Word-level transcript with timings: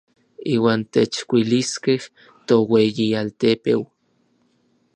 Iuan 0.53 0.81
techkuiliskej 0.93 2.01
toueyialtepeu. 2.47 3.81